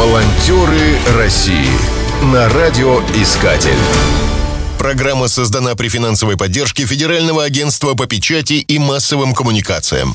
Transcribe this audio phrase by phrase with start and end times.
[0.00, 1.68] Волонтеры России
[2.32, 3.76] на радиоискатель.
[4.78, 10.14] Программа создана при финансовой поддержке Федерального агентства по печати и массовым коммуникациям.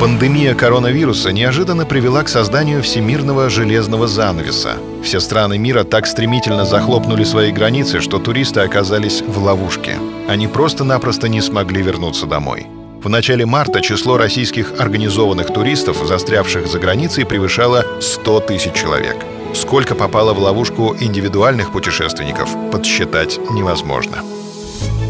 [0.00, 4.78] Пандемия коронавируса неожиданно привела к созданию всемирного железного занавеса.
[5.04, 9.96] Все страны мира так стремительно захлопнули свои границы, что туристы оказались в ловушке.
[10.28, 12.66] Они просто-напросто не смогли вернуться домой.
[13.02, 19.16] В начале марта число российских организованных туристов, застрявших за границей, превышало 100 тысяч человек.
[19.54, 24.18] Сколько попало в ловушку индивидуальных путешественников, подсчитать невозможно.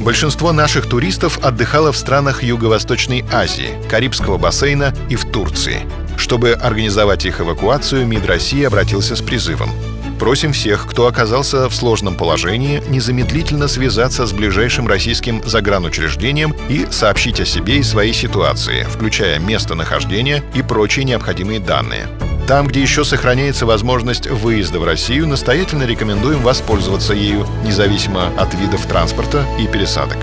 [0.02, 5.87] Большинство наших туристов отдыхало в странах Юго-Восточной Азии, Карибского бассейна и в Турции.
[6.18, 9.70] Чтобы организовать их эвакуацию, МИД России обратился с призывом
[10.18, 17.40] Просим всех, кто оказался в сложном положении, незамедлительно связаться с ближайшим российским загранучреждением и сообщить
[17.40, 22.09] о себе и своей ситуации, включая местонахождение и прочие необходимые данные.
[22.48, 28.87] Там, где еще сохраняется возможность выезда в Россию, настоятельно рекомендуем воспользоваться ею, независимо от видов
[28.87, 30.18] транспорта и пересадок.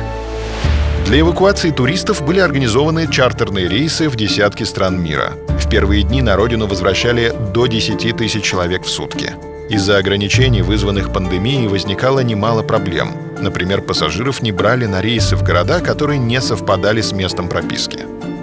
[1.05, 5.33] Для эвакуации туристов были организованы чартерные рейсы в десятки стран мира.
[5.59, 9.33] В первые дни на родину возвращали до 10 тысяч человек в сутки.
[9.67, 13.13] Из-за ограничений, вызванных пандемией, возникало немало проблем.
[13.39, 17.99] Например, пассажиров не брали на рейсы в города, которые не совпадали с местом прописки.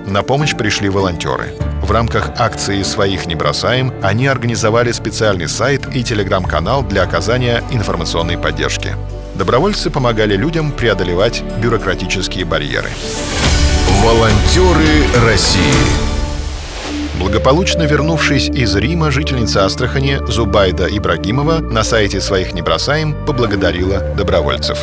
[0.06, 1.54] На помощь пришли волонтеры.
[1.80, 8.36] В рамках акции «Своих не бросаем» они организовали специальный сайт и телеграм-канал для оказания информационной
[8.36, 8.96] поддержки.
[9.36, 12.90] Добровольцы помогали людям преодолевать бюрократические барьеры.
[14.02, 16.11] Волонтеры России
[17.18, 24.78] Благополучно вернувшись из Рима, жительница Астрахани Зубайда Ибрагимова на сайте «Своих не бросаем» поблагодарила добровольцев.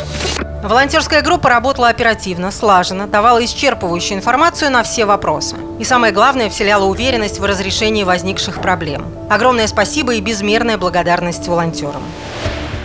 [0.62, 5.56] Волонтерская группа работала оперативно, слаженно, давала исчерпывающую информацию на все вопросы.
[5.78, 9.06] И самое главное, вселяла уверенность в разрешении возникших проблем.
[9.30, 12.02] Огромное спасибо и безмерная благодарность волонтерам.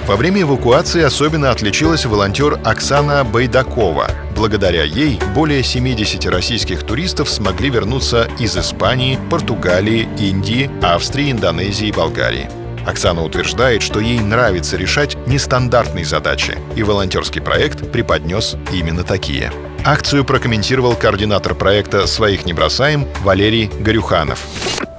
[0.08, 4.12] Во время эвакуации особенно отличилась волонтер Оксана Байдакова.
[4.36, 11.92] Благодаря ей более 70 российских туристов смогли вернуться из Испании, Португалии, Индии, Австрии, Индонезии и
[11.92, 12.48] Болгарии.
[12.86, 19.52] Оксана утверждает, что ей нравится решать нестандартные задачи, и волонтерский проект преподнес именно такие.
[19.84, 24.40] Акцию прокомментировал координатор проекта «Своих не бросаем» Валерий Горюханов.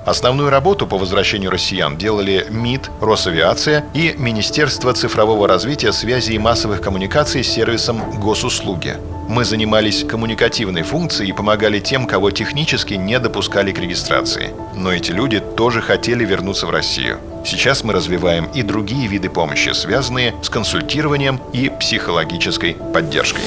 [0.06, 6.80] Основную работу по возвращению россиян делали МИД, Росавиация и Министерство цифрового развития, связи и массовых
[6.80, 8.98] коммуникаций с сервисом госуслуги.
[9.28, 14.54] Мы занимались коммуникативной функцией и помогали тем, кого технически не допускали к регистрации.
[14.76, 17.18] Но эти люди тоже хотели вернуться в Россию.
[17.44, 23.42] Сейчас мы развиваем и другие виды помощи, связанные с консультированием и психологической поддержкой.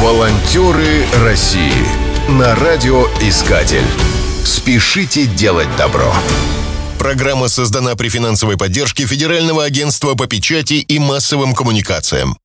[0.00, 1.72] Волонтеры России
[2.28, 3.82] на радиоискатель.
[4.46, 6.14] Спешите делать добро.
[7.00, 12.38] Программа создана при финансовой поддержке Федерального агентства по печати и массовым коммуникациям.